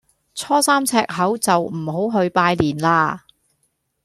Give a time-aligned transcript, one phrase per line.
[0.33, 3.23] 初三赤口就唔好去拜年啦